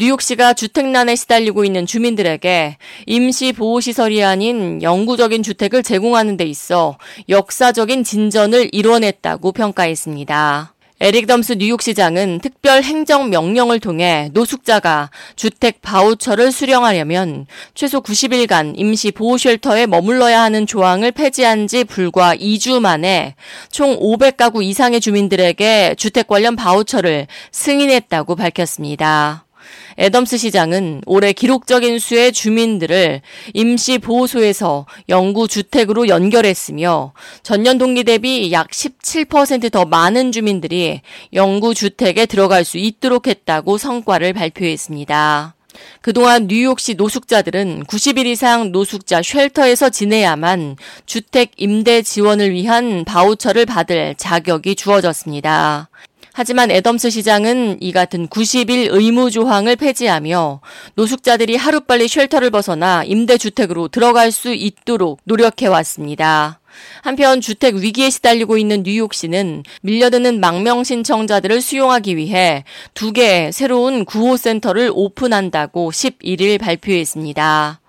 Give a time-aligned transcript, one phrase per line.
[0.00, 6.96] 뉴욕시가 주택난에 시달리고 있는 주민들에게 임시 보호시설이 아닌 영구적인 주택을 제공하는 데 있어
[7.28, 10.72] 역사적인 진전을 이뤄냈다고 평가했습니다.
[11.02, 19.36] 에릭 덤스 뉴욕시장은 특별 행정 명령을 통해 노숙자가 주택 바우처를 수령하려면 최소 90일간 임시 보호
[19.36, 23.34] 쉘터에 머물러야 하는 조항을 폐지한 지 불과 2주 만에
[23.70, 29.44] 총 500가구 이상의 주민들에게 주택 관련 바우처를 승인했다고 밝혔습니다.
[29.98, 33.20] 애덤스 시장은 올해 기록적인 수의 주민들을
[33.54, 41.00] 임시 보호소에서 영구 주택으로 연결했으며 전년 동기 대비 약 17%더 많은 주민들이
[41.32, 45.54] 영구 주택에 들어갈 수 있도록 했다고 성과를 발표했습니다.
[46.00, 54.74] 그동안 뉴욕시 노숙자들은 90일 이상 노숙자 쉘터에서 지내야만 주택 임대 지원을 위한 바우처를 받을 자격이
[54.74, 55.88] 주어졌습니다.
[56.32, 60.60] 하지만 애덤스 시장은 이 같은 90일 의무 조항을 폐지하며
[60.94, 66.60] 노숙자들이 하루빨리 shelter를 벗어나 임대주택으로 들어갈 수 있도록 노력해왔습니다.
[67.02, 72.64] 한편 주택 위기에 시달리고 있는 뉴욕시는 밀려드는 망명 신청자들을 수용하기 위해
[72.94, 77.79] 두 개의 새로운 구호 센터를 오픈한다고 11일 발표했습니다.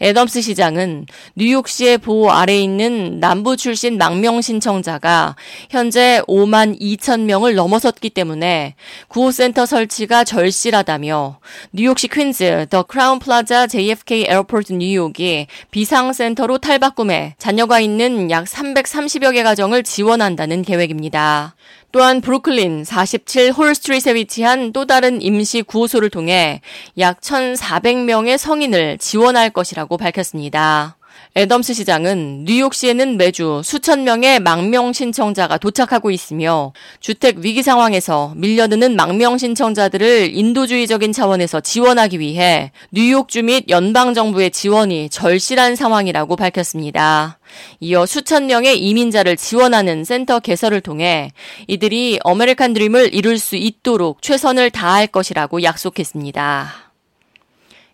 [0.00, 5.36] 애덤스 시장은 뉴욕시의 보호 아래 있는 남부 출신 망명 신청자가
[5.70, 8.74] 현재 5만 2천 명을 넘어섰기 때문에
[9.08, 11.38] 구호센터 설치가 절실하다며
[11.72, 19.42] 뉴욕시 퀸즈 더 크라운 플라자 JFK 에어포트 뉴욕이 비상센터로 탈바꿈해 자녀가 있는 약 330여 개
[19.42, 21.54] 가정을 지원한다는 계획입니다.
[21.92, 26.60] 또한 브루클린 47 Hall Street에 위치한 또 다른 임시 구호소를 통해
[26.98, 30.98] 약 1,400명의 성인을 지원할 것이라고 밝혔습니다.
[31.34, 39.38] 애덤스 시장은 뉴욕시에는 매주 수천 명의 망명 신청자가 도착하고 있으며 주택 위기 상황에서 밀려드는 망명
[39.38, 47.38] 신청자들을 인도주의적인 차원에서 지원하기 위해 뉴욕주 및 연방정부의 지원이 절실한 상황이라고 밝혔습니다.
[47.80, 51.32] 이어 수천 명의 이민자를 지원하는 센터 개설을 통해
[51.66, 56.86] 이들이 아메리칸 드림을 이룰 수 있도록 최선을 다할 것이라고 약속했습니다.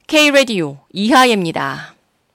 [0.07, 1.95] K-Radio 이하예입니다.